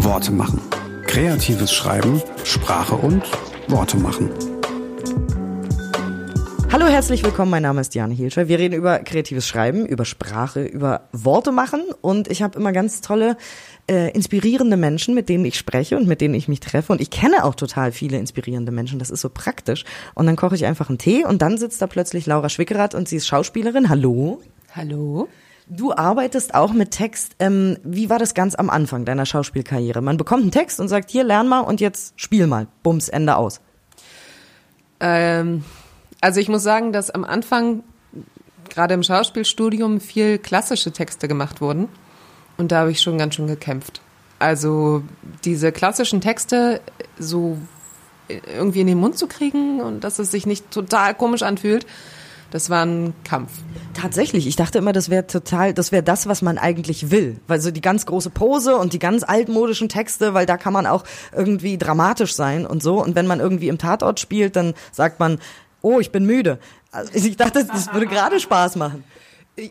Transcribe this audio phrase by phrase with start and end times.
[0.00, 0.60] Worte machen.
[1.06, 3.22] Kreatives Schreiben, Sprache und
[3.66, 4.30] Worte machen.
[6.70, 7.50] Hallo, herzlich willkommen.
[7.50, 8.46] Mein Name ist Diane Hielscher.
[8.46, 13.00] Wir reden über kreatives Schreiben, über Sprache, über Worte machen und ich habe immer ganz
[13.00, 13.36] tolle,
[13.90, 17.10] äh, inspirierende Menschen, mit denen ich spreche und mit denen ich mich treffe und ich
[17.10, 19.00] kenne auch total viele inspirierende Menschen.
[19.00, 19.84] Das ist so praktisch.
[20.14, 23.08] Und dann koche ich einfach einen Tee und dann sitzt da plötzlich Laura Schwickerath und
[23.08, 23.88] sie ist Schauspielerin.
[23.88, 24.40] Hallo.
[24.74, 25.28] Hallo.
[25.70, 27.36] Du arbeitest auch mit Text.
[27.38, 30.00] Ähm, wie war das ganz am Anfang deiner Schauspielkarriere?
[30.00, 32.66] Man bekommt einen Text und sagt, hier, lern mal und jetzt spiel mal.
[32.82, 33.60] Bums, Ende aus.
[35.00, 35.64] Ähm,
[36.20, 37.82] also ich muss sagen, dass am Anfang
[38.70, 41.88] gerade im Schauspielstudium viel klassische Texte gemacht wurden.
[42.56, 44.00] Und da habe ich schon ganz schön gekämpft.
[44.38, 45.02] Also
[45.44, 46.80] diese klassischen Texte
[47.18, 47.58] so
[48.28, 51.86] irgendwie in den Mund zu kriegen und dass es sich nicht total komisch anfühlt,
[52.50, 53.50] das war ein Kampf.
[53.94, 57.40] Tatsächlich, ich dachte immer, das wäre total, das wäre das, was man eigentlich will.
[57.46, 60.86] Weil so die ganz große Pose und die ganz altmodischen Texte, weil da kann man
[60.86, 61.04] auch
[61.36, 63.02] irgendwie dramatisch sein und so.
[63.02, 65.38] Und wenn man irgendwie im Tatort spielt, dann sagt man,
[65.82, 66.58] oh, ich bin müde.
[66.90, 69.04] Also ich dachte, das würde gerade Spaß machen.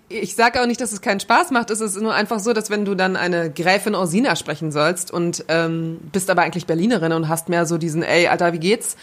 [0.10, 1.70] Ich, sage auch nicht, dass es keinen Spaß macht.
[1.70, 5.46] Es ist nur einfach so, dass wenn du dann eine Gräfin Orsina sprechen sollst und
[5.48, 8.98] ähm, bist aber eigentlich Berlinerin und hast mehr so diesen, ey, Alter, wie geht's?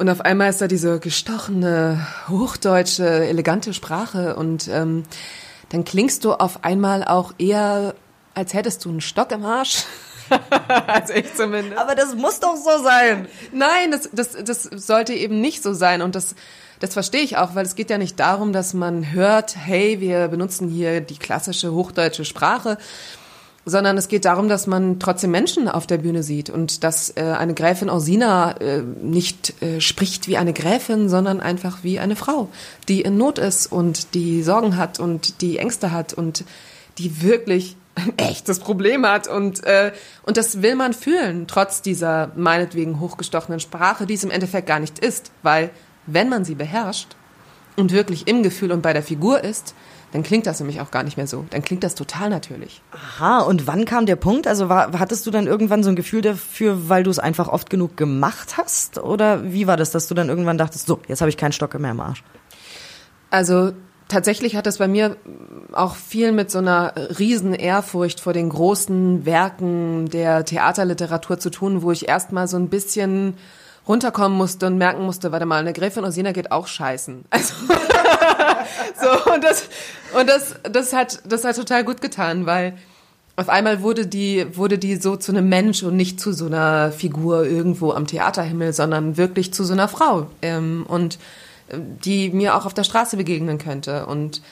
[0.00, 5.02] Und auf einmal ist da diese gestochene, hochdeutsche, elegante Sprache und ähm,
[5.68, 7.94] dann klingst du auf einmal auch eher,
[8.32, 9.84] als hättest du einen Stock im Arsch.
[10.86, 11.76] also ich zumindest.
[11.76, 13.28] Aber das muss doch so sein.
[13.52, 16.00] Nein, das, das, das sollte eben nicht so sein.
[16.00, 16.34] Und das,
[16.78, 20.28] das verstehe ich auch, weil es geht ja nicht darum, dass man hört, hey, wir
[20.28, 22.78] benutzen hier die klassische hochdeutsche Sprache,
[23.64, 27.22] sondern es geht darum, dass man trotzdem Menschen auf der Bühne sieht und dass äh,
[27.22, 32.48] eine Gräfin Orsina äh, nicht äh, spricht wie eine Gräfin, sondern einfach wie eine Frau,
[32.88, 36.44] die in Not ist und die Sorgen hat und die Ängste hat und
[36.98, 42.30] die wirklich ein echtes Problem hat und äh, und das will man fühlen trotz dieser
[42.36, 45.70] meinetwegen hochgestochenen Sprache, die es im Endeffekt gar nicht ist, weil
[46.06, 47.08] wenn man sie beherrscht
[47.76, 49.74] und wirklich im Gefühl und bei der Figur ist,
[50.12, 51.44] dann klingt das nämlich auch gar nicht mehr so.
[51.50, 52.82] Dann klingt das total natürlich.
[52.92, 54.46] Aha, und wann kam der Punkt?
[54.46, 57.70] Also war, hattest du dann irgendwann so ein Gefühl dafür, weil du es einfach oft
[57.70, 58.98] genug gemacht hast?
[58.98, 61.78] Oder wie war das, dass du dann irgendwann dachtest, so, jetzt habe ich keinen Stock
[61.78, 62.24] mehr im Arsch?
[63.30, 63.72] Also
[64.08, 65.16] tatsächlich hat es bei mir
[65.72, 71.82] auch viel mit so einer riesen Ehrfurcht vor den großen Werken der Theaterliteratur zu tun,
[71.82, 73.34] wo ich erstmal so ein bisschen
[73.86, 77.24] runterkommen musste und merken musste, warte mal, eine Gräfin Orsina geht auch scheißen.
[77.30, 77.54] Also
[79.00, 79.68] so und das
[80.18, 82.74] und das das hat das hat total gut getan, weil
[83.36, 86.92] auf einmal wurde die wurde die so zu einem Mensch und nicht zu so einer
[86.92, 91.18] Figur irgendwo am Theaterhimmel, sondern wirklich zu so einer Frau ähm, und
[91.68, 94.06] äh, die mir auch auf der Straße begegnen könnte.
[94.06, 94.42] Und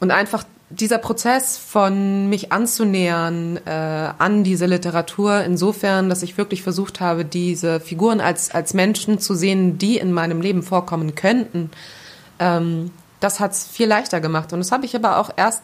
[0.00, 6.62] und einfach dieser Prozess von mich anzunähern äh, an diese Literatur insofern, dass ich wirklich
[6.62, 11.70] versucht habe, diese Figuren als als Menschen zu sehen, die in meinem Leben vorkommen könnten,
[12.38, 12.90] ähm,
[13.20, 14.52] das hat's viel leichter gemacht.
[14.52, 15.62] Und das habe ich aber auch erst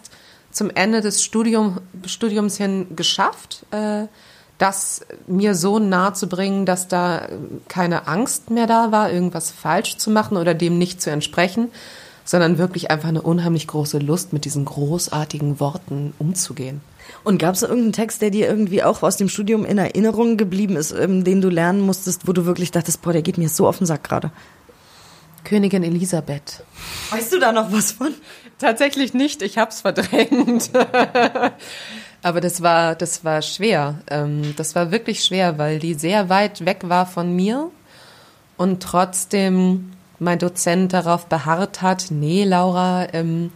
[0.50, 4.06] zum Ende des Studium, Studiums hin geschafft, äh,
[4.58, 7.28] das mir so nahe zu bringen, dass da
[7.68, 11.70] keine Angst mehr da war, irgendwas falsch zu machen oder dem nicht zu entsprechen,
[12.24, 16.80] sondern wirklich einfach eine unheimlich große Lust, mit diesen großartigen Worten umzugehen.
[17.22, 20.76] Und gab es irgendeinen Text, der dir irgendwie auch aus dem Studium in Erinnerung geblieben
[20.76, 23.66] ist, ähm, den du lernen musstest, wo du wirklich dachtest, boah, der geht mir so
[23.66, 24.30] auf den Sack gerade?
[25.44, 26.64] Königin Elisabeth.
[27.10, 28.14] Weißt du da noch was von?
[28.58, 30.70] Tatsächlich nicht, ich hab's verdrängt.
[32.22, 34.00] Aber das war, das war schwer.
[34.08, 37.70] Ähm, das war wirklich schwer, weil die sehr weit weg war von mir
[38.56, 43.52] und trotzdem mein Dozent darauf beharrt hat, nee, Laura, ähm,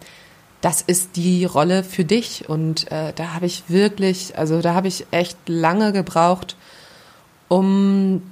[0.61, 2.49] das ist die Rolle für dich.
[2.49, 6.57] Und äh, da habe ich wirklich, also da habe ich echt lange gebraucht,
[7.49, 8.23] um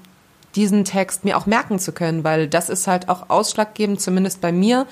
[0.56, 4.52] diesen Text mir auch merken zu können, weil das ist halt auch ausschlaggebend, zumindest bei
[4.52, 4.86] mir.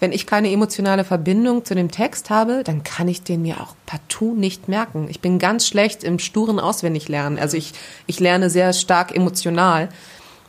[0.00, 3.76] Wenn ich keine emotionale Verbindung zu dem Text habe, dann kann ich den mir auch
[3.86, 5.06] partout nicht merken.
[5.08, 7.38] Ich bin ganz schlecht im sturen Auswendiglernen.
[7.38, 7.72] Also ich,
[8.08, 9.90] ich lerne sehr stark emotional.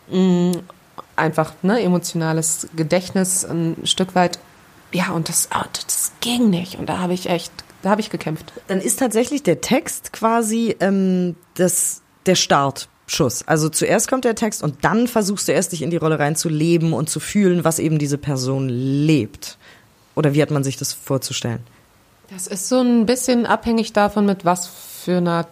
[0.10, 0.54] Mm,
[1.16, 4.40] einfach, ne, emotionales Gedächtnis ein Stück weit.
[4.92, 6.80] Ja, und das, oh, das ging nicht.
[6.80, 7.52] Und da habe ich echt,
[7.84, 8.54] da habe ich gekämpft.
[8.68, 13.48] Dann ist tatsächlich der Text quasi ähm, das, der Start Schuss.
[13.48, 16.94] Also zuerst kommt der Text und dann versuchst du erst dich in die Rolle reinzuleben
[16.94, 19.58] und zu fühlen, was eben diese Person lebt.
[20.16, 21.60] Oder wie hat man sich das vorzustellen?
[22.30, 25.48] Das ist so ein bisschen abhängig davon, mit was für einer,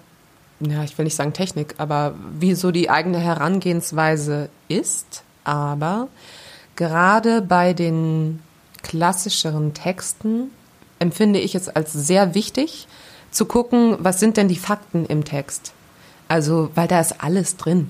[0.60, 5.24] ja, ich will nicht sagen Technik, aber wie so die eigene Herangehensweise ist.
[5.44, 6.08] Aber
[6.76, 8.42] gerade bei den
[8.82, 10.52] klassischeren Texten
[11.00, 12.88] empfinde ich es als sehr wichtig
[13.32, 15.74] zu gucken, was sind denn die Fakten im Text
[16.32, 17.90] Also, weil da ist alles drin.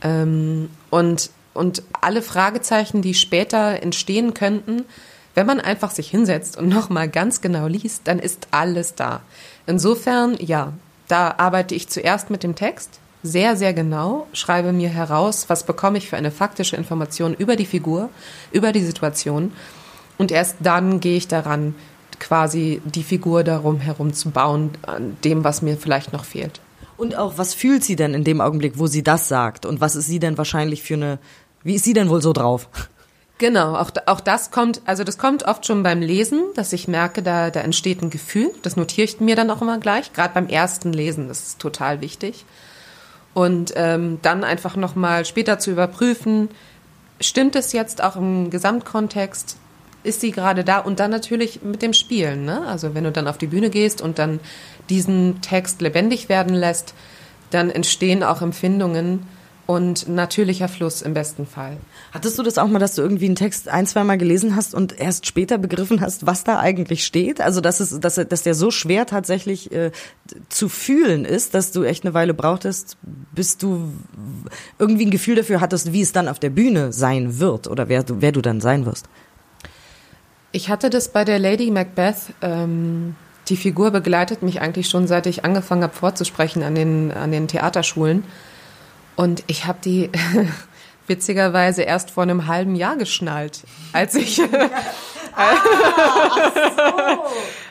[0.00, 4.84] Ähm, und, und alle Fragezeichen, die später entstehen könnten,
[5.34, 9.22] wenn man einfach sich hinsetzt und nochmal ganz genau liest, dann ist alles da.
[9.66, 10.72] Insofern, ja,
[11.08, 15.98] da arbeite ich zuerst mit dem Text, sehr, sehr genau, schreibe mir heraus, was bekomme
[15.98, 18.08] ich für eine faktische Information über die Figur,
[18.52, 19.50] über die Situation.
[20.16, 21.74] Und erst dann gehe ich daran,
[22.20, 26.60] quasi die Figur darum herum zu bauen, an dem, was mir vielleicht noch fehlt.
[27.00, 29.64] Und auch, was fühlt sie denn in dem Augenblick, wo sie das sagt?
[29.64, 31.18] Und was ist sie denn wahrscheinlich für eine,
[31.62, 32.68] wie ist sie denn wohl so drauf?
[33.38, 37.22] Genau, auch, auch das kommt, also das kommt oft schon beim Lesen, dass ich merke,
[37.22, 38.50] da, da entsteht ein Gefühl.
[38.60, 42.02] Das notiere ich mir dann auch immer gleich, gerade beim ersten Lesen, das ist total
[42.02, 42.44] wichtig.
[43.32, 46.50] Und ähm, dann einfach nochmal später zu überprüfen,
[47.18, 49.56] stimmt es jetzt auch im Gesamtkontext?
[50.02, 50.78] Ist sie gerade da?
[50.78, 52.44] Und dann natürlich mit dem Spielen.
[52.44, 52.66] Ne?
[52.66, 54.40] Also wenn du dann auf die Bühne gehst und dann
[54.88, 56.94] diesen Text lebendig werden lässt,
[57.50, 59.26] dann entstehen auch Empfindungen
[59.70, 61.76] und natürlicher Fluss im besten Fall.
[62.10, 64.74] Hattest du das auch mal, dass du irgendwie einen Text ein, zwei Mal gelesen hast
[64.74, 67.40] und erst später begriffen hast, was da eigentlich steht?
[67.40, 69.92] Also dass es, dass, dass der so schwer tatsächlich äh,
[70.48, 72.96] zu fühlen ist, dass du echt eine Weile brauchtest,
[73.32, 73.92] bis du
[74.80, 78.02] irgendwie ein Gefühl dafür hattest, wie es dann auf der Bühne sein wird oder wer
[78.02, 79.06] du, wer du dann sein wirst.
[80.52, 82.34] Ich hatte das bei der Lady Macbeth.
[82.42, 83.14] Ähm,
[83.48, 87.46] die Figur begleitet mich eigentlich schon, seit ich angefangen habe vorzusprechen an den, an den
[87.46, 88.24] Theaterschulen.
[89.14, 90.10] Und ich habe die
[91.06, 93.62] witzigerweise erst vor einem halben Jahr geschnallt,
[93.92, 94.40] als ich,
[95.34, 95.54] ah,
[96.76, 97.22] so.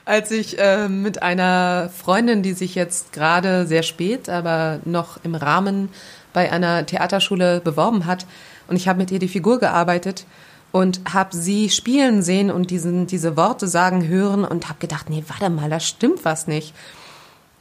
[0.06, 5.36] als ich äh, mit einer Freundin, die sich jetzt gerade sehr spät, aber noch im
[5.36, 5.90] Rahmen
[6.31, 8.26] bei einer Theaterschule beworben hat,
[8.68, 10.26] und ich habe mit ihr die Figur gearbeitet
[10.71, 15.24] und habe sie spielen sehen und diesen, diese Worte sagen hören und habe gedacht, nee,
[15.27, 16.74] warte mal, da stimmt was nicht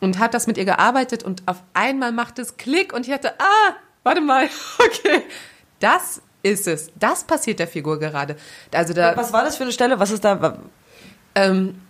[0.00, 3.34] und hat das mit ihr gearbeitet und auf einmal macht es Klick und ich hatte,
[3.38, 5.22] ah, warte mal, okay,
[5.80, 6.90] das ist es.
[6.98, 8.36] Das passiert der Figur gerade.
[8.72, 9.98] Also da, Was war das für eine Stelle?
[9.98, 10.58] Was ist da?
[11.34, 11.80] Ähm,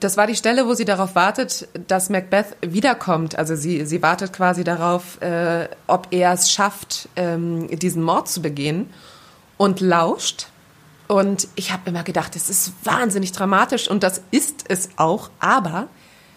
[0.00, 3.38] das war die Stelle, wo sie darauf wartet, dass Macbeth wiederkommt.
[3.38, 8.42] Also sie, sie wartet quasi darauf, äh, ob er es schafft, ähm, diesen Mord zu
[8.42, 8.90] begehen
[9.56, 10.48] und lauscht.
[11.08, 15.30] Und ich habe immer gedacht, es ist wahnsinnig dramatisch und das ist es auch.
[15.40, 15.88] Aber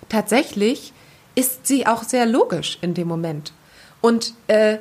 [0.09, 0.94] tatsächlich
[1.35, 3.53] ist sie auch sehr logisch in dem Moment.
[4.01, 4.77] Und äh,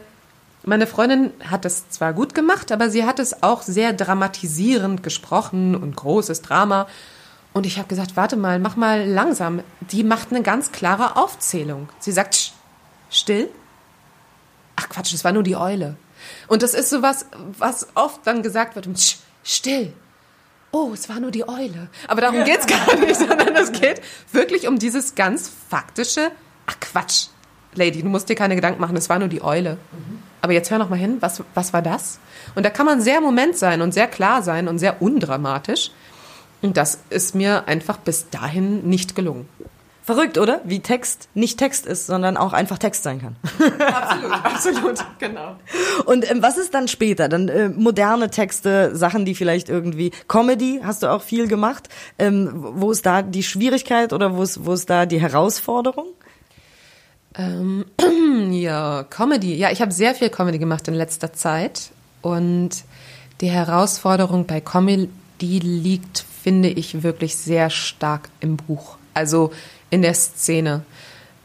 [0.64, 5.76] meine Freundin hat es zwar gut gemacht, aber sie hat es auch sehr dramatisierend gesprochen
[5.76, 6.86] und großes Drama.
[7.52, 9.62] Und ich habe gesagt, warte mal, mach mal langsam.
[9.80, 11.88] Die macht eine ganz klare Aufzählung.
[12.00, 12.52] Sie sagt,
[13.10, 13.48] still.
[14.76, 15.96] Ach Quatsch, das war nur die Eule.
[16.48, 17.26] Und das ist so was,
[17.58, 18.88] was oft dann gesagt wird,
[19.42, 19.92] still.
[20.72, 21.88] Oh, es war nur die Eule.
[22.08, 24.00] Aber darum geht's gar nicht, sondern es geht
[24.32, 26.32] wirklich um dieses ganz faktische,
[26.66, 27.26] ach Quatsch,
[27.74, 29.78] Lady, du musst dir keine Gedanken machen, es war nur die Eule.
[29.92, 30.22] Mhm.
[30.40, 32.18] Aber jetzt hör noch mal hin, was, was war das?
[32.54, 35.90] Und da kann man sehr Moment sein und sehr klar sein und sehr undramatisch.
[36.60, 39.48] Und das ist mir einfach bis dahin nicht gelungen.
[40.04, 40.60] Verrückt, oder?
[40.64, 43.36] Wie Text nicht Text ist, sondern auch einfach Text sein kann.
[43.80, 45.56] Absolut, absolut, genau.
[46.04, 47.30] Und ähm, was ist dann später?
[47.30, 51.88] Dann äh, moderne Texte, Sachen, die vielleicht irgendwie Comedy hast du auch viel gemacht.
[52.18, 56.08] Ähm, wo ist da die Schwierigkeit oder wo ist, wo ist da die Herausforderung?
[57.34, 57.86] Ähm,
[58.50, 59.54] ja, Comedy.
[59.54, 62.84] Ja, ich habe sehr viel Comedy gemacht in letzter Zeit und
[63.40, 65.08] die Herausforderung bei Comedy
[65.60, 68.98] liegt, finde ich, wirklich sehr stark im Buch.
[69.14, 69.52] Also
[69.90, 70.82] in der Szene.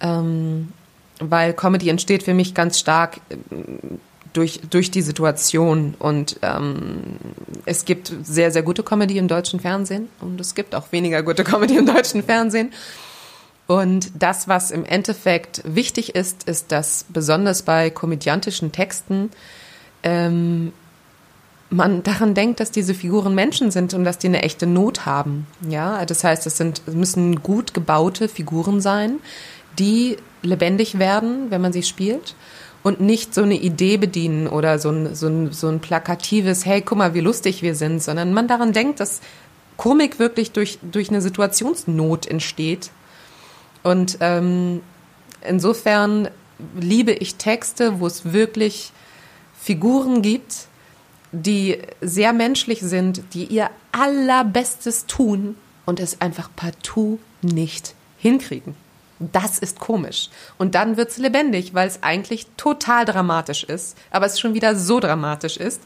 [0.01, 0.73] Ähm,
[1.19, 3.19] weil Comedy entsteht für mich ganz stark
[3.51, 3.99] ähm,
[4.33, 5.95] durch, durch die Situation.
[5.99, 7.17] Und ähm,
[7.65, 11.43] es gibt sehr, sehr gute Comedy im deutschen Fernsehen und es gibt auch weniger gute
[11.43, 12.71] Comedy im deutschen Fernsehen.
[13.67, 19.29] Und das, was im Endeffekt wichtig ist, ist, dass besonders bei komödiantischen Texten
[20.01, 20.73] ähm,
[21.69, 25.45] man daran denkt, dass diese Figuren Menschen sind und dass die eine echte Not haben.
[25.67, 29.19] Ja, das heißt, es sind, müssen gut gebaute Figuren sein,
[29.77, 32.35] die lebendig werden, wenn man sie spielt
[32.81, 36.81] und nicht so eine Idee bedienen oder so ein, so ein, so ein plakatives, hey,
[36.81, 39.21] guck mal, wie lustig wir sind, sondern man daran denkt, dass
[39.77, 42.91] Komik wirklich durch, durch eine Situationsnot entsteht
[43.83, 44.81] und ähm,
[45.47, 46.29] insofern
[46.79, 48.91] liebe ich Texte, wo es wirklich
[49.59, 50.67] Figuren gibt,
[51.31, 55.55] die sehr menschlich sind, die ihr allerbestes tun
[55.85, 58.75] und es einfach partout nicht hinkriegen.
[59.19, 60.29] Das ist komisch.
[60.57, 64.99] Und dann wird's lebendig, weil es eigentlich total dramatisch ist, aber es schon wieder so
[64.99, 65.81] dramatisch ist,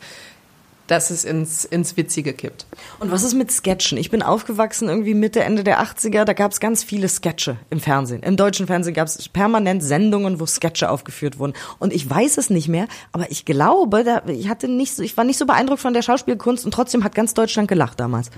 [0.88, 2.66] dass es ins, ins Witzige kippt.
[3.00, 3.98] Und was ist mit Sketchen?
[3.98, 7.80] Ich bin aufgewachsen irgendwie Mitte, Ende der 80er, da gab es ganz viele Sketche im
[7.80, 8.24] Fernsehen.
[8.24, 11.54] Im deutschen Fernsehen gab es permanent Sendungen, wo Sketche aufgeführt wurden.
[11.80, 15.16] Und ich weiß es nicht mehr, aber ich glaube, da, ich hatte nicht so, ich
[15.16, 18.30] war nicht so beeindruckt von der Schauspielkunst und trotzdem hat ganz Deutschland gelacht damals.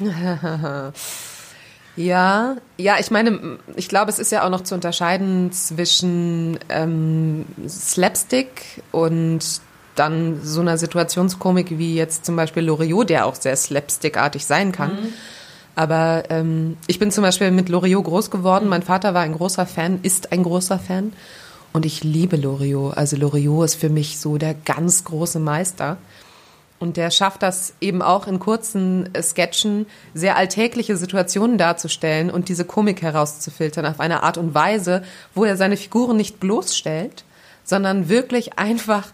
[1.96, 7.46] Ja, ja, ich meine, ich glaube, es ist ja auch noch zu unterscheiden zwischen ähm,
[7.68, 9.60] Slapstick und
[9.94, 14.92] dann so einer Situationskomik wie jetzt zum Beispiel Loriot, der auch sehr slapstickartig sein kann.
[14.92, 15.12] Mhm.
[15.76, 18.68] Aber ähm, ich bin zum Beispiel mit Loriot groß geworden.
[18.68, 21.12] Mein Vater war ein großer Fan, ist ein großer Fan.
[21.72, 22.96] Und ich liebe Loriot.
[22.96, 25.98] Also Loriot ist für mich so der ganz große Meister.
[26.78, 32.48] Und der schafft das eben auch in kurzen äh, Sketchen, sehr alltägliche Situationen darzustellen und
[32.48, 35.02] diese Komik herauszufiltern auf eine Art und Weise,
[35.34, 37.24] wo er seine Figuren nicht bloßstellt,
[37.64, 39.08] sondern wirklich einfach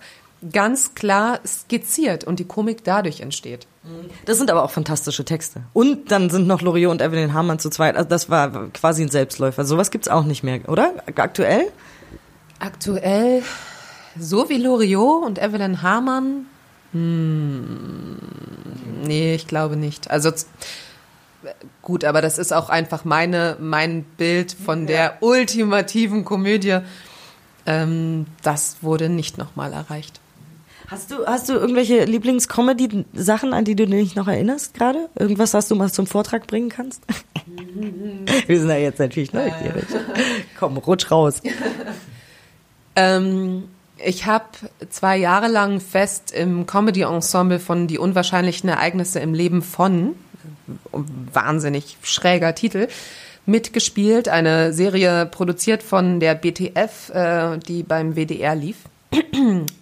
[0.52, 3.66] ganz klar skizziert und die Komik dadurch entsteht.
[4.26, 5.62] Das sind aber auch fantastische Texte.
[5.72, 7.96] Und dann sind noch Loriot und Evelyn Hamann zu zweit.
[7.96, 9.64] Also das war quasi ein Selbstläufer.
[9.64, 10.92] Sowas gibt's auch nicht mehr, oder?
[11.16, 11.64] Aktuell?
[12.58, 13.42] Aktuell,
[14.18, 16.46] so wie Loriot und Evelyn Hamann
[16.92, 18.18] hm,
[19.04, 20.10] nee, ich glaube nicht.
[20.10, 20.32] Also
[21.82, 26.78] gut, aber das ist auch einfach meine, mein Bild von der ultimativen Komödie.
[27.66, 30.19] Ähm, das wurde nicht nochmal erreicht.
[30.90, 35.08] Hast du, hast du irgendwelche Lieblings-Comedy-Sachen, an die du dich noch erinnerst gerade?
[35.16, 37.04] Irgendwas, was du mal zum Vortrag bringen kannst?
[38.48, 39.84] Wir sind da jetzt natürlich neugierig.
[40.58, 41.42] Komm, rutsch raus.
[42.96, 43.68] ähm,
[44.04, 44.46] ich habe
[44.88, 50.16] zwei Jahre lang fest im Comedy-Ensemble von Die unwahrscheinlichen Ereignisse im Leben von,
[50.90, 52.88] wahnsinnig schräger Titel,
[53.46, 54.28] mitgespielt.
[54.28, 58.89] Eine Serie produziert von der BTF, äh, die beim WDR lief.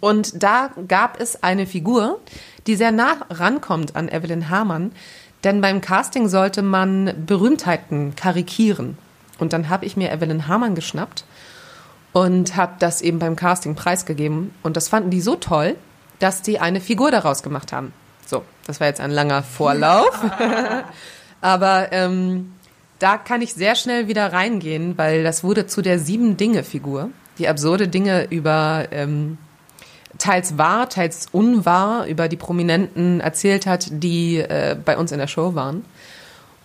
[0.00, 2.20] Und da gab es eine Figur,
[2.66, 4.92] die sehr nah rankommt an Evelyn Hamann,
[5.44, 8.99] denn beim Casting sollte man Berühmtheiten karikieren.
[9.38, 11.25] Und dann habe ich mir Evelyn Hamann geschnappt
[12.12, 14.52] und habe das eben beim Casting preisgegeben.
[14.62, 15.76] Und das fanden die so toll,
[16.18, 17.92] dass die eine Figur daraus gemacht haben.
[18.26, 20.11] So, das war jetzt ein langer Vorlauf.
[21.40, 22.52] Aber ähm,
[22.99, 27.88] da kann ich sehr schnell wieder reingehen, weil das wurde zu der Sieben-Dinge-Figur, die absurde
[27.88, 29.38] Dinge über ähm,
[30.18, 35.26] teils wahr, teils unwahr über die Prominenten erzählt hat, die äh, bei uns in der
[35.26, 35.85] Show waren.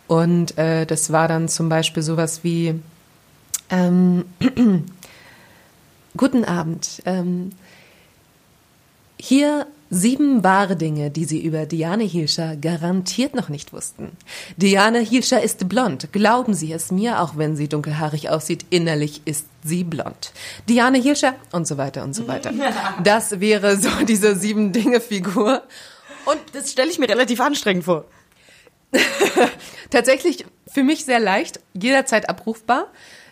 [0.07, 2.79] Und äh, das war dann zum Beispiel sowas wie
[3.69, 4.25] ähm,
[6.15, 7.01] Guten Abend.
[7.05, 7.51] Ähm,
[9.19, 14.11] hier sieben wahre Dinge, die Sie über Diane Hilscher garantiert noch nicht wussten.
[14.57, 16.11] Diane Hilscher ist blond.
[16.11, 20.31] Glauben Sie es mir, auch wenn sie dunkelhaarig aussieht, innerlich ist sie blond.
[20.67, 22.51] Diane Hilscher und so weiter und so weiter.
[23.03, 25.63] Das wäre so diese sieben Dinge Figur.
[26.25, 28.05] Und das stelle ich mir relativ anstrengend vor.
[29.89, 32.87] Tatsächlich für mich sehr leicht, jederzeit abrufbar.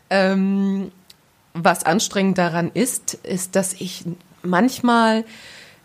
[0.09, 0.91] Ähm,
[1.53, 4.03] was anstrengend daran ist, ist, dass ich
[4.41, 5.25] manchmal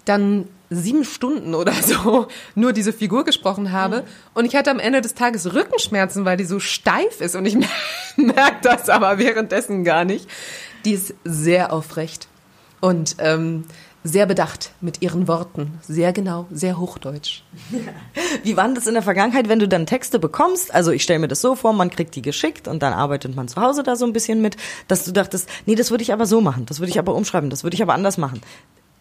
[0.06, 4.04] dann sieben Stunden oder so nur diese Figur gesprochen habe.
[4.34, 7.36] Und ich hatte am Ende des Tages Rückenschmerzen, weil die so steif ist.
[7.36, 7.56] Und ich
[8.16, 10.28] merke das aber währenddessen gar nicht.
[10.84, 12.28] Die ist sehr aufrecht.
[12.80, 13.64] Und ähm,
[14.06, 17.42] sehr bedacht mit ihren Worten, sehr genau, sehr hochdeutsch.
[18.44, 20.72] Wie war das in der Vergangenheit, wenn du dann Texte bekommst?
[20.72, 23.48] Also ich stelle mir das so vor, man kriegt die geschickt und dann arbeitet man
[23.48, 26.26] zu Hause da so ein bisschen mit, dass du dachtest, nee, das würde ich aber
[26.26, 28.40] so machen, das würde ich aber umschreiben, das würde ich aber anders machen.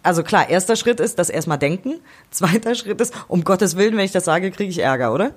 [0.05, 1.95] Also klar, erster Schritt ist das erstmal denken,
[2.29, 5.31] zweiter Schritt ist, um Gottes Willen, wenn ich das sage, kriege ich Ärger, oder?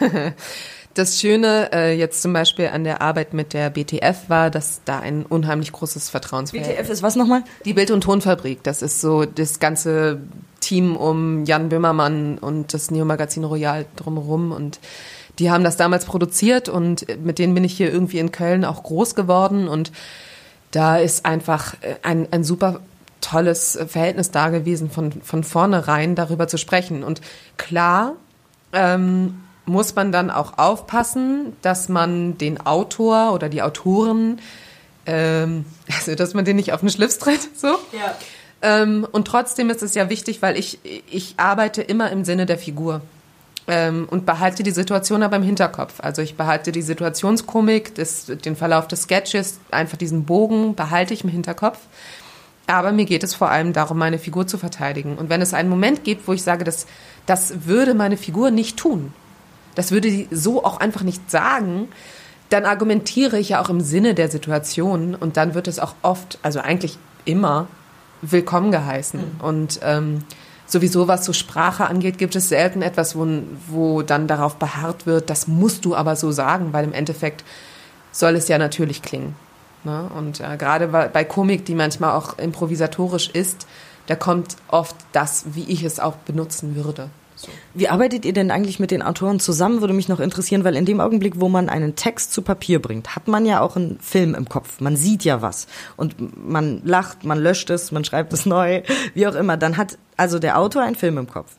[0.94, 4.98] Das Schöne äh, jetzt zum Beispiel an der Arbeit mit der BTF war, dass da
[4.98, 6.78] ein unheimlich großes Vertrauensverhältnis.
[6.78, 7.44] BTF ist was nochmal?
[7.64, 8.64] Die Bild- und Tonfabrik.
[8.64, 10.18] Das ist so das ganze
[10.58, 14.80] Team um Jan Böhmermann und das Neo-Magazin Royal drumherum und
[15.38, 18.82] die haben das damals produziert und mit denen bin ich hier irgendwie in Köln auch
[18.82, 19.92] groß geworden und
[20.72, 22.80] da ist einfach äh, ein, ein super
[23.20, 27.04] tolles Verhältnis da gewesen, von, von vornherein darüber zu sprechen.
[27.04, 27.20] Und
[27.56, 28.14] klar,
[28.72, 34.40] ähm, muss man dann auch aufpassen, dass man den Autor oder die Autoren,
[35.06, 37.68] ähm, also dass man den nicht auf den Schlips tritt, so.
[37.68, 38.16] Ja.
[38.62, 42.58] Ähm, und trotzdem ist es ja wichtig, weil ich, ich arbeite immer im Sinne der
[42.58, 43.00] Figur
[43.68, 45.94] ähm, und behalte die Situation aber im Hinterkopf.
[45.98, 51.24] Also ich behalte die Situationskomik, des, den Verlauf des Sketches, einfach diesen Bogen behalte ich
[51.24, 51.78] im Hinterkopf.
[52.70, 55.16] Aber mir geht es vor allem darum, meine Figur zu verteidigen.
[55.16, 56.86] Und wenn es einen Moment gibt, wo ich sage, das,
[57.26, 59.12] das würde meine Figur nicht tun,
[59.74, 61.88] das würde sie so auch einfach nicht sagen,
[62.48, 66.38] dann argumentiere ich ja auch im Sinne der Situation und dann wird es auch oft,
[66.42, 67.68] also eigentlich immer,
[68.22, 69.20] willkommen geheißen.
[69.20, 69.40] Mhm.
[69.40, 70.24] Und ähm,
[70.66, 73.26] sowieso was so Sprache angeht, gibt es selten etwas, wo,
[73.68, 77.44] wo dann darauf beharrt wird, das musst du aber so sagen, weil im Endeffekt
[78.12, 79.34] soll es ja natürlich klingen.
[79.84, 80.10] Ne?
[80.16, 83.66] Und äh, gerade bei Komik, die manchmal auch improvisatorisch ist,
[84.06, 87.10] da kommt oft das, wie ich es auch benutzen würde.
[87.74, 90.84] Wie arbeitet ihr denn eigentlich mit den Autoren zusammen, würde mich noch interessieren, weil in
[90.84, 94.34] dem Augenblick, wo man einen Text zu Papier bringt, hat man ja auch einen Film
[94.34, 94.80] im Kopf.
[94.80, 95.66] Man sieht ja was.
[95.96, 98.82] Und man lacht, man löscht es, man schreibt es neu,
[99.14, 99.56] wie auch immer.
[99.56, 101.52] Dann hat also der Autor einen Film im Kopf.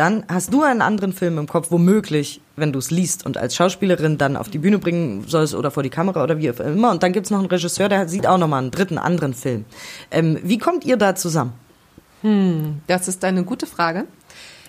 [0.00, 3.54] Dann hast du einen anderen Film im Kopf, womöglich, wenn du es liest und als
[3.54, 6.90] Schauspielerin dann auf die Bühne bringen sollst oder vor die Kamera oder wie auch immer.
[6.90, 9.66] Und dann gibt's noch einen Regisseur, der sieht auch nochmal einen dritten, anderen Film.
[10.10, 11.52] Ähm, wie kommt ihr da zusammen?
[12.22, 14.06] Hm, das ist eine gute Frage.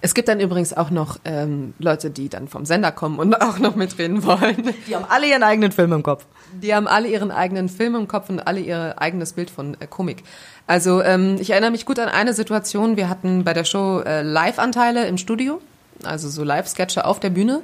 [0.03, 3.60] Es gibt dann übrigens auch noch ähm, Leute, die dann vom Sender kommen und auch
[3.60, 4.74] noch mitreden wollen.
[4.88, 6.25] Die haben alle ihren eigenen Film im Kopf.
[6.53, 9.88] Die haben alle ihren eigenen Film im Kopf und alle ihr eigenes Bild von äh,
[9.88, 10.24] Komik.
[10.65, 12.98] Also ähm, ich erinnere mich gut an eine Situation.
[12.98, 15.62] Wir hatten bei der Show äh, Live-Anteile im Studio,
[16.03, 17.62] also so Live-Sketche auf der Bühne.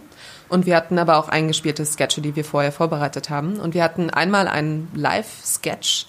[0.50, 3.60] Und wir hatten aber auch eingespielte Sketche, die wir vorher vorbereitet haben.
[3.60, 6.08] Und wir hatten einmal einen Live-Sketch,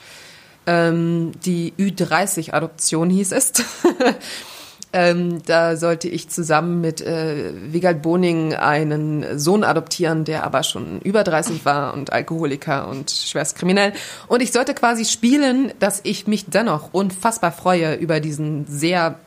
[0.67, 3.53] ähm, die Ü30-Adoption hieß es.
[4.93, 11.01] Ähm, da sollte ich zusammen mit äh, Wigald Boning einen Sohn adoptieren, der aber schon
[11.03, 13.93] über 30 war und Alkoholiker und schwerst kriminell.
[14.29, 19.19] Und ich sollte quasi spielen, dass ich mich dennoch unfassbar freue über diesen sehr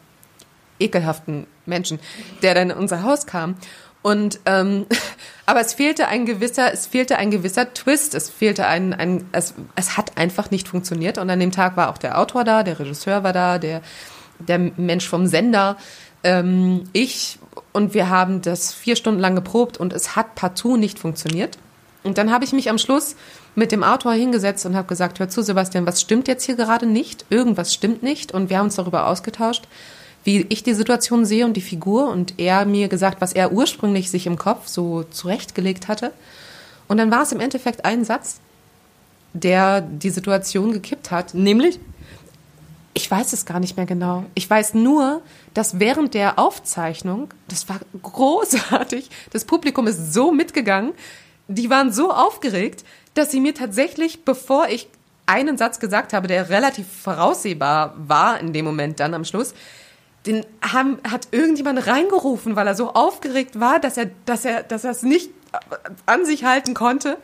[0.79, 1.99] ekelhaften Menschen,
[2.41, 3.55] der dann in unser Haus kam.
[4.01, 4.87] Und ähm,
[5.45, 9.53] aber es fehlte ein gewisser, es fehlte ein gewisser Twist, es fehlte ein, ein es,
[9.75, 11.19] es hat einfach nicht funktioniert.
[11.19, 13.81] Und an dem Tag war auch der Autor da, der Regisseur war da, der
[14.47, 15.77] der Mensch vom Sender,
[16.23, 17.39] ähm, ich
[17.73, 21.57] und wir haben das vier Stunden lang geprobt und es hat partout nicht funktioniert.
[22.03, 23.15] Und dann habe ich mich am Schluss
[23.55, 26.85] mit dem Autor hingesetzt und habe gesagt, hör zu, Sebastian, was stimmt jetzt hier gerade
[26.85, 27.25] nicht?
[27.29, 28.33] Irgendwas stimmt nicht.
[28.33, 29.67] Und wir haben uns darüber ausgetauscht,
[30.23, 32.09] wie ich die Situation sehe und die Figur.
[32.09, 36.11] Und er mir gesagt, was er ursprünglich sich im Kopf so zurechtgelegt hatte.
[36.87, 38.39] Und dann war es im Endeffekt ein Satz,
[39.33, 41.33] der die Situation gekippt hat.
[41.33, 41.79] Nämlich?
[42.93, 44.25] Ich weiß es gar nicht mehr genau.
[44.35, 45.21] Ich weiß nur,
[45.53, 50.93] dass während der Aufzeichnung, das war großartig, das Publikum ist so mitgegangen,
[51.47, 54.87] die waren so aufgeregt, dass sie mir tatsächlich, bevor ich
[55.25, 59.53] einen Satz gesagt habe, der relativ voraussehbar war in dem Moment dann am Schluss,
[60.25, 64.83] den haben, hat irgendjemand reingerufen, weil er so aufgeregt war, dass er, dass er, dass
[64.83, 65.31] er es nicht
[66.05, 67.17] an sich halten konnte.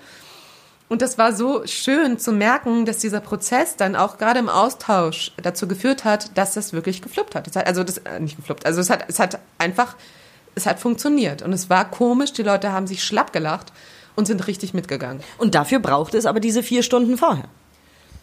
[0.90, 5.34] Und das war so schön zu merken, dass dieser Prozess dann auch gerade im Austausch
[5.42, 7.54] dazu geführt hat, dass das wirklich gefluppt hat.
[7.54, 9.96] hat also das äh, nicht gefluppt, also es hat es hat einfach
[10.56, 12.34] es hat funktioniert und es war komisch.
[12.34, 13.72] Die Leute haben sich schlapp gelacht
[14.16, 15.22] und sind richtig mitgegangen.
[15.38, 17.48] Und dafür brauchte es aber diese vier Stunden vorher.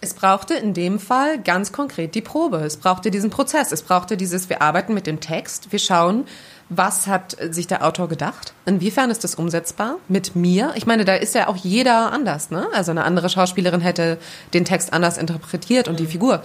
[0.00, 2.58] Es brauchte in dem Fall ganz konkret die Probe.
[2.58, 3.72] Es brauchte diesen Prozess.
[3.72, 6.26] Es brauchte dieses, wir arbeiten mit dem Text, wir schauen,
[6.76, 8.54] was hat sich der Autor gedacht?
[8.66, 10.72] Inwiefern ist das umsetzbar mit mir?
[10.76, 12.68] Ich meine, da ist ja auch jeder anders, ne?
[12.72, 14.18] Also eine andere Schauspielerin hätte
[14.52, 16.42] den Text anders interpretiert und die Figur.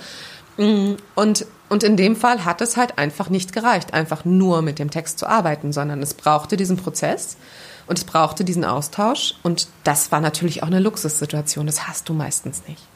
[0.57, 4.77] Mm, und, und in dem Fall hat es halt einfach nicht gereicht, einfach nur mit
[4.77, 7.37] dem Text zu arbeiten, sondern es brauchte diesen Prozess
[7.87, 9.35] und es brauchte diesen Austausch.
[9.41, 11.65] Und das war natürlich auch eine Luxussituation.
[11.65, 12.88] Das hast du meistens nicht.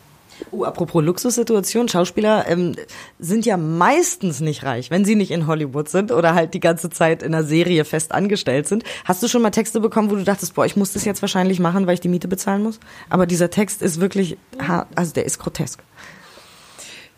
[0.51, 2.75] Oh, apropos Luxussituation, Schauspieler ähm,
[3.19, 6.89] sind ja meistens nicht reich, wenn sie nicht in Hollywood sind oder halt die ganze
[6.89, 8.83] Zeit in einer Serie fest angestellt sind.
[9.05, 11.59] Hast du schon mal Texte bekommen, wo du dachtest, boah, ich muss das jetzt wahrscheinlich
[11.59, 12.79] machen, weil ich die Miete bezahlen muss?
[13.09, 14.37] Aber dieser Text ist wirklich,
[14.95, 15.81] also der ist grotesk.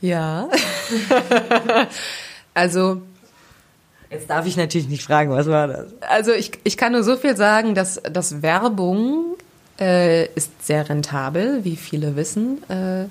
[0.02, 0.50] Ja.
[2.54, 3.02] also
[4.10, 5.94] Jetzt darf ich natürlich nicht fragen, was war das?
[6.02, 9.35] Also ich, ich kann nur so viel sagen, dass, dass Werbung
[9.80, 12.64] äh, ist sehr rentabel, wie viele wissen.
[12.70, 13.06] Äh,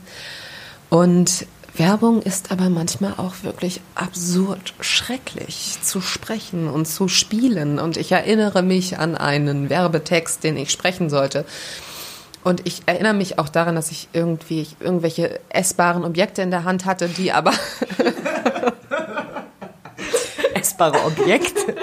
[0.91, 1.47] und
[1.77, 7.81] Werbung ist aber manchmal auch wirklich absurd schrecklich zu sprechen und zu spielen.
[7.81, 11.45] Und ich erinnere mich an einen Werbetext, den ich sprechen sollte.
[12.45, 16.85] Und ich erinnere mich auch daran, dass ich irgendwie irgendwelche essbaren Objekte in der Hand
[16.85, 17.53] hatte, die aber
[20.55, 21.75] essbare Objekte.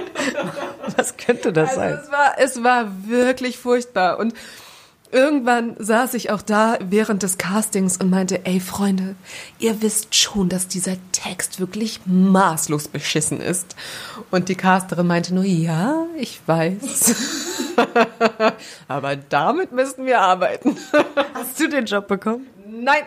[0.98, 2.00] Was könnte das also sein?
[2.02, 4.20] Es war, es war wirklich furchtbar.
[4.20, 4.34] Und
[5.12, 9.16] irgendwann saß ich auch da während des Castings und meinte, ey Freunde,
[9.60, 13.76] ihr wisst schon, dass dieser Text wirklich maßlos beschissen ist.
[14.30, 17.16] Und die Casterin meinte nur, ja, ich weiß.
[18.88, 20.78] Aber damit müssen wir arbeiten.
[21.34, 22.48] Hast du den Job bekommen?
[22.68, 23.04] Nein.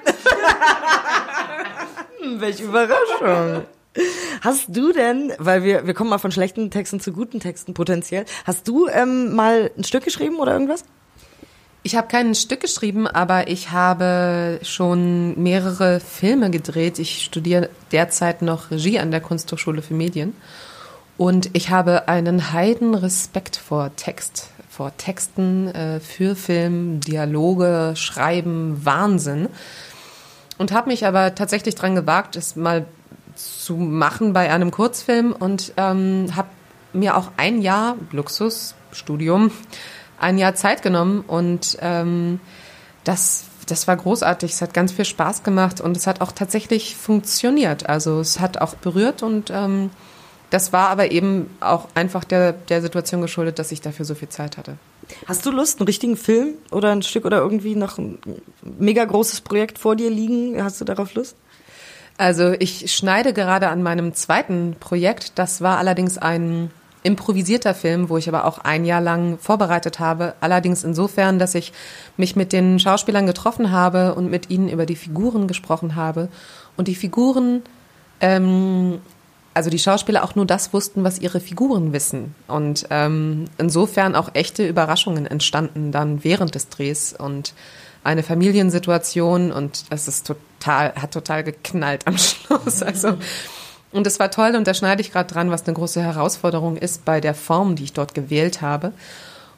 [2.21, 3.65] hm, welche Überraschung.
[4.41, 8.25] Hast du denn, weil wir, wir kommen mal von schlechten Texten zu guten Texten potenziell,
[8.45, 10.85] hast du ähm, mal ein Stück geschrieben oder irgendwas?
[11.87, 16.99] Ich habe kein Stück geschrieben, aber ich habe schon mehrere Filme gedreht.
[16.99, 20.35] Ich studiere derzeit noch Regie an der Kunsthochschule für Medien.
[21.19, 28.81] Und ich habe einen heiden Respekt vor Text, vor Texten äh, für Film, Dialoge, Schreiben,
[28.87, 29.51] Wahnsinn.
[30.57, 32.87] Und habe mich aber tatsächlich dran gewagt, es mal
[33.37, 36.49] zu machen bei einem Kurzfilm und ähm, habe
[36.95, 39.51] mir auch ein Jahr Luxusstudium,
[40.19, 42.41] ein Jahr Zeit genommen und ähm,
[43.05, 44.53] das das war großartig.
[44.53, 47.89] Es hat ganz viel Spaß gemacht und es hat auch tatsächlich funktioniert.
[47.89, 49.91] Also es hat auch berührt und ähm,
[50.51, 54.29] das war aber eben auch einfach der, der Situation geschuldet, dass ich dafür so viel
[54.29, 54.77] Zeit hatte.
[55.27, 58.19] Hast du Lust, einen richtigen Film oder ein Stück oder irgendwie noch ein
[58.63, 60.63] mega großes Projekt vor dir liegen?
[60.63, 61.37] Hast du darauf Lust?
[62.17, 65.33] Also ich schneide gerade an meinem zweiten Projekt.
[65.39, 66.71] Das war allerdings ein
[67.05, 70.35] improvisierter Film, wo ich aber auch ein Jahr lang vorbereitet habe.
[70.41, 71.73] Allerdings insofern, dass ich
[72.17, 76.29] mich mit den Schauspielern getroffen habe und mit ihnen über die Figuren gesprochen habe.
[76.77, 77.63] Und die Figuren,
[78.21, 79.01] ähm,
[79.53, 82.35] also die Schauspieler auch nur das wussten, was ihre Figuren wissen.
[82.49, 87.55] Und ähm, insofern auch echte Überraschungen entstanden dann während des Drehs und
[88.03, 92.83] eine Familiensituation und es ist total, hat total geknallt am Schluss.
[92.83, 93.19] Also
[93.95, 97.05] und es war toll und da schneide ich gerade dran, was eine große Herausforderung ist
[97.05, 98.93] bei der Form, die ich dort gewählt habe.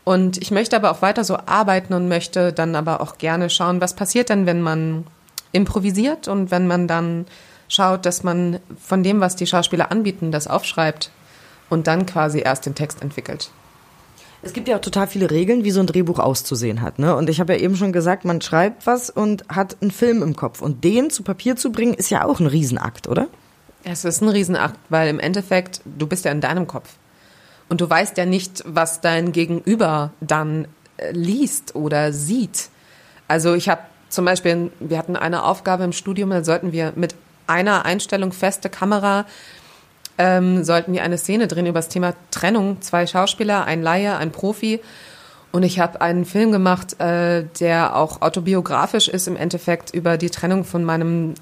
[0.05, 3.81] Und ich möchte aber auch weiter so arbeiten und möchte dann aber auch gerne schauen,
[3.81, 5.07] was passiert denn, wenn man
[5.53, 7.25] improvisiert und wenn man dann
[7.68, 11.11] schaut, dass man von dem, was die Schauspieler anbieten, das aufschreibt
[11.70, 13.51] und dann quasi erst den Text entwickelt.
[14.42, 16.99] Es gibt ja auch total viele Regeln, wie so ein Drehbuch auszusehen hat.
[16.99, 17.16] Ne?
[17.16, 20.37] Und ich habe ja eben schon gesagt, man schreibt was und hat einen Film im
[20.37, 20.61] Kopf.
[20.61, 23.29] Und den zu Papier zu bringen, ist ja auch ein Riesenakt, oder?
[23.88, 26.94] Es ist ein Riesenakt, weil im Endeffekt, du bist ja in deinem Kopf.
[27.68, 32.68] Und du weißt ja nicht, was dein Gegenüber dann äh, liest oder sieht.
[33.29, 37.14] Also ich habe zum Beispiel, wir hatten eine Aufgabe im Studium, da sollten wir mit
[37.46, 39.25] einer Einstellung feste Kamera
[40.18, 42.81] ähm, sollten wir eine Szene drehen über das Thema Trennung.
[42.81, 44.81] Zwei Schauspieler, ein Laie, ein Profi.
[45.57, 50.29] Und ich habe einen Film gemacht, äh, der auch autobiografisch ist im Endeffekt über die
[50.29, 51.33] Trennung von meinem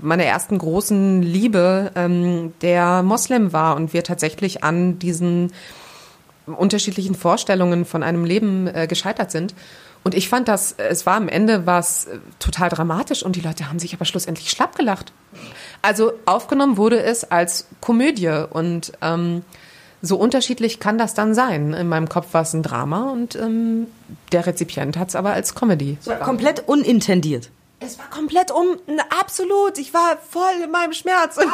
[0.00, 5.52] meiner ersten großen Liebe, ähm, der Moslem war und wir tatsächlich an diesen
[6.46, 9.54] unterschiedlichen Vorstellungen von einem Leben äh, gescheitert sind.
[10.02, 13.78] Und ich fand das, es war am Ende was total dramatisch und die Leute haben
[13.78, 15.12] sich aber schlussendlich schlapp gelacht.
[15.82, 19.42] Also aufgenommen wurde es als Komödie und ähm,
[20.02, 21.72] so unterschiedlich kann das dann sein.
[21.72, 23.86] In meinem Kopf war es ein Drama und ähm,
[24.32, 25.96] der Rezipient hat es aber als Comedy.
[26.00, 27.50] So, komplett unintendiert.
[27.78, 28.78] Es war komplett um,
[29.20, 29.78] absolut.
[29.78, 31.36] Ich war voll in meinem Schmerz.
[31.36, 31.46] und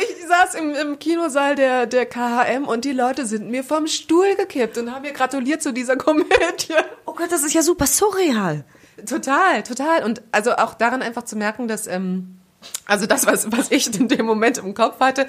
[0.00, 4.34] ich saß im, im Kinosaal der, der KHM und die Leute sind mir vom Stuhl
[4.36, 6.74] gekippt und haben mir gratuliert zu dieser Komödie.
[7.06, 8.64] Oh Gott, das ist ja super surreal.
[9.06, 10.04] Total, total.
[10.04, 12.38] Und also auch daran einfach zu merken, dass, ähm,
[12.86, 15.26] also das, was, was ich in dem Moment im Kopf hatte,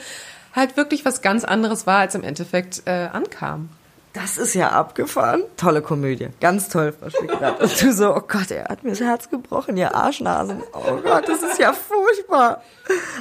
[0.55, 3.69] halt wirklich was ganz anderes war, als im Endeffekt äh, ankam.
[4.15, 5.43] Das ist ja abgefahren.
[5.57, 6.29] Tolle Komödie.
[6.39, 7.59] Ganz toll, Frau Schwickerath.
[7.61, 10.63] Und du so, oh Gott, er hat mir das Herz gebrochen, ihr Arschnasen.
[10.71, 12.63] Oh Gott, das ist ja furchtbar.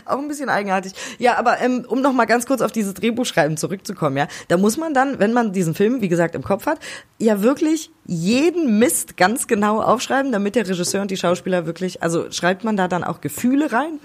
[0.04, 0.92] Auch ein bisschen eigenartig.
[1.18, 4.76] Ja, aber ähm, um noch mal ganz kurz auf dieses Drehbuchschreiben zurückzukommen, ja, da muss
[4.76, 6.78] man dann, wenn man diesen Film, wie gesagt, im Kopf hat,
[7.18, 12.30] ja wirklich jeden Mist ganz genau aufschreiben, damit der Regisseur und die Schauspieler wirklich, also
[12.30, 13.98] schreibt man da dann auch Gefühle rein?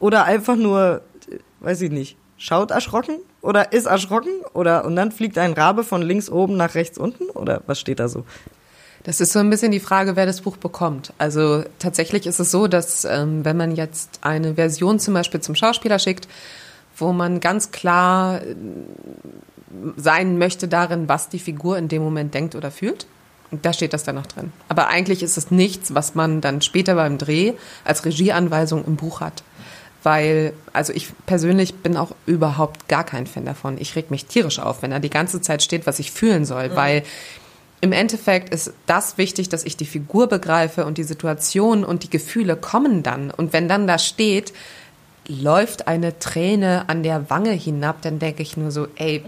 [0.00, 5.12] Oder einfach nur, äh, weiß ich nicht, schaut erschrocken oder ist erschrocken oder und dann
[5.12, 8.24] fliegt ein Rabe von links oben nach rechts unten oder was steht da so?
[9.04, 11.12] Das ist so ein bisschen die Frage, wer das Buch bekommt.
[11.18, 15.54] Also tatsächlich ist es so, dass ähm, wenn man jetzt eine Version zum Beispiel zum
[15.54, 16.26] Schauspieler schickt,
[16.96, 18.56] wo man ganz klar äh,
[19.96, 23.06] sein möchte darin, was die Figur in dem Moment denkt oder fühlt,
[23.52, 24.52] da steht das dann noch drin.
[24.68, 27.52] Aber eigentlich ist es nichts, was man dann später beim Dreh
[27.84, 29.44] als Regieanweisung im Buch hat
[30.02, 33.76] weil, also ich persönlich bin auch überhaupt gar kein Fan davon.
[33.78, 36.70] Ich reg mich tierisch auf, wenn da die ganze Zeit steht, was ich fühlen soll,
[36.70, 36.76] mhm.
[36.76, 37.02] weil
[37.80, 42.10] im Endeffekt ist das wichtig, dass ich die Figur begreife und die Situation und die
[42.10, 43.32] Gefühle kommen dann.
[43.32, 44.52] Und wenn dann da steht,
[45.26, 49.24] läuft eine Träne an der Wange hinab, dann denke ich nur so, ey,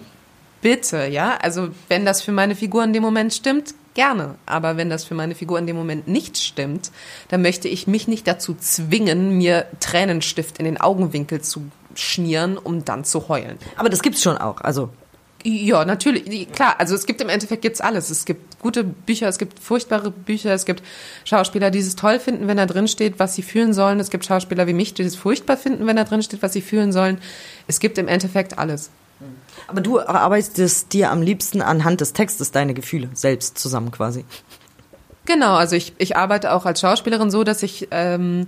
[0.64, 1.37] bitte, ja?
[1.42, 4.37] Also, wenn das für meine Figur in dem Moment stimmt, gerne.
[4.46, 6.90] Aber wenn das für meine Figur in dem Moment nicht stimmt,
[7.29, 12.83] dann möchte ich mich nicht dazu zwingen, mir Tränenstift in den Augenwinkel zu schnieren, um
[12.83, 13.59] dann zu heulen.
[13.77, 14.88] Aber das gibt's schon auch, also.
[15.46, 16.77] Ja, natürlich, klar.
[16.79, 18.09] Also es gibt im Endeffekt gibt's alles.
[18.09, 20.83] Es gibt gute Bücher, es gibt furchtbare Bücher, es gibt
[21.27, 24.00] Schauspieler, die es toll finden, wenn da drin steht, was sie fühlen sollen.
[24.00, 26.62] Es gibt Schauspieler wie mich, die es furchtbar finden, wenn da drin steht, was sie
[26.62, 27.18] fühlen sollen.
[27.66, 28.90] Es gibt im Endeffekt alles.
[29.66, 34.24] Aber du arbeitest dir am liebsten anhand des Textes deine Gefühle selbst zusammen quasi.
[35.27, 38.46] Genau, also ich, ich arbeite auch als Schauspielerin so, dass ich, ähm,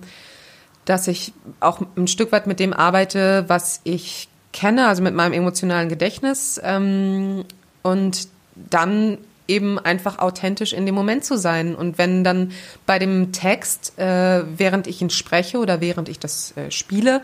[0.84, 5.32] dass ich auch ein Stück weit mit dem arbeite, was ich kenne, also mit meinem
[5.32, 7.44] emotionalen Gedächtnis ähm,
[7.82, 11.74] und dann eben einfach authentisch in dem Moment zu sein.
[11.74, 12.52] Und wenn dann
[12.84, 17.22] bei dem Text, äh, während ich ihn spreche oder während ich das äh, spiele,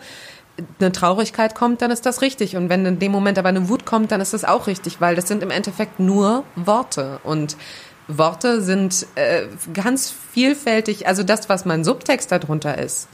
[0.79, 2.55] eine Traurigkeit kommt, dann ist das richtig.
[2.55, 5.15] Und wenn in dem Moment aber eine Wut kommt, dann ist das auch richtig, weil
[5.15, 7.19] das sind im Endeffekt nur Worte.
[7.23, 7.57] Und
[8.07, 11.07] Worte sind äh, ganz vielfältig.
[11.07, 13.07] Also das, was mein Subtext darunter ist,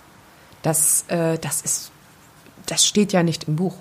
[0.62, 1.92] das, äh, das ist,
[2.66, 3.76] das steht ja nicht im Buch.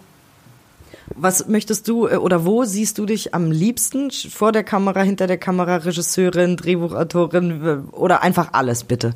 [1.14, 4.10] Was möchtest du äh, oder wo siehst du dich am liebsten?
[4.10, 9.14] Vor der Kamera, hinter der Kamera, Regisseurin, Drehbuchautorin oder einfach alles, bitte?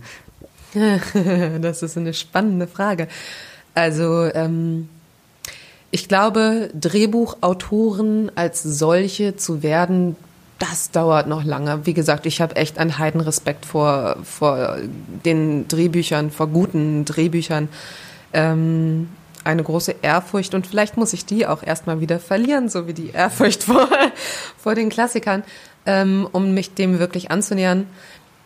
[1.60, 3.08] das ist eine spannende Frage.
[3.74, 4.88] Also ähm,
[5.90, 10.16] ich glaube, Drehbuchautoren als solche zu werden,
[10.58, 11.86] das dauert noch lange.
[11.86, 14.78] Wie gesagt, ich habe echt einen Heidenrespekt vor, vor
[15.24, 17.68] den Drehbüchern, vor guten Drehbüchern.
[18.32, 19.08] Ähm,
[19.44, 23.10] eine große Ehrfurcht und vielleicht muss ich die auch erstmal wieder verlieren, so wie die
[23.10, 23.88] Ehrfurcht vor,
[24.56, 25.42] vor den Klassikern,
[25.84, 27.86] ähm, um mich dem wirklich anzunähern.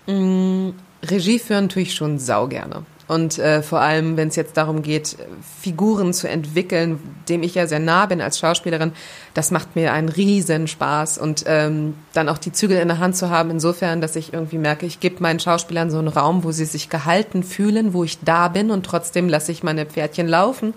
[0.08, 2.84] Ähm, Regie führen tue ich schon sau gerne.
[3.08, 5.16] Und äh, vor allem, wenn es jetzt darum geht,
[5.60, 8.92] Figuren zu entwickeln, dem ich ja sehr nah bin als Schauspielerin,
[9.32, 11.18] das macht mir einen riesen Spaß.
[11.18, 14.58] Und ähm, dann auch die Zügel in der Hand zu haben, insofern, dass ich irgendwie
[14.58, 18.18] merke, ich gebe meinen Schauspielern so einen Raum, wo sie sich gehalten fühlen, wo ich
[18.24, 20.74] da bin und trotzdem lasse ich meine Pferdchen laufen.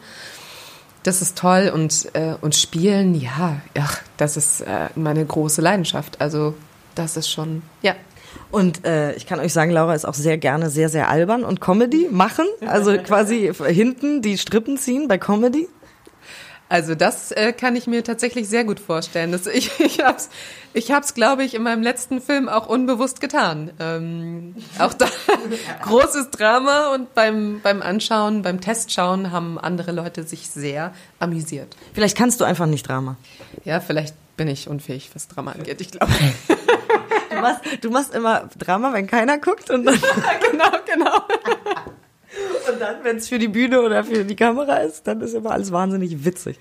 [1.02, 6.22] Das ist toll und, äh, und spielen, ja, ach, das ist äh, meine große Leidenschaft.
[6.22, 6.54] Also
[6.94, 7.96] das ist schon, ja,
[8.52, 11.62] und äh, ich kann euch sagen, Laura ist auch sehr gerne sehr, sehr albern und
[11.62, 12.46] Comedy machen.
[12.66, 15.68] Also quasi hinten die Strippen ziehen bei Comedy.
[16.70, 19.32] Also das äh, kann ich mir tatsächlich sehr gut vorstellen.
[19.32, 20.30] Das, ich ich habe es,
[20.74, 23.72] ich hab's, glaube ich, in meinem letzten Film auch unbewusst getan.
[23.80, 25.08] Ähm, auch da
[25.84, 31.76] großes Drama und beim, beim Anschauen, beim Testschauen haben andere Leute sich sehr amüsiert.
[31.94, 33.18] Vielleicht kannst du einfach nicht Drama.
[33.66, 36.14] Ja, vielleicht bin ich unfähig, was Drama angeht, ich glaube.
[37.40, 40.00] Du machst, du machst immer Drama, wenn keiner guckt und dann.
[40.52, 41.16] genau, genau.
[42.72, 45.52] Und dann, wenn es für die Bühne oder für die Kamera ist, dann ist immer
[45.52, 46.60] alles wahnsinnig witzig.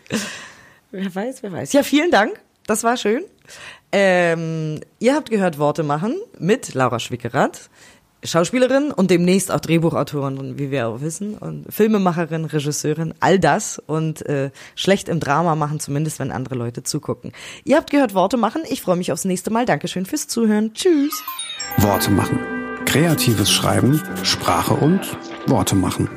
[0.91, 1.73] Wer weiß, wer weiß.
[1.73, 2.41] Ja, vielen Dank.
[2.67, 3.25] Das war schön.
[3.93, 7.71] Ähm, ihr habt gehört Worte machen mit Laura Schwickerath.
[8.25, 14.27] Schauspielerin und demnächst auch Drehbuchautorin, wie wir auch wissen, und Filmemacherin, Regisseurin, all das und
[14.27, 17.33] äh, schlecht im Drama machen, zumindest wenn andere Leute zugucken.
[17.65, 18.63] Ihr habt gehört Worte machen.
[18.69, 19.67] Ich freue mich aufs nächste Mal.
[19.67, 20.75] Dankeschön fürs Zuhören.
[20.75, 21.23] Tschüss.
[21.79, 22.41] Worte machen.
[22.87, 25.01] Kreatives Schreiben, Sprache und
[25.47, 26.09] Worte machen.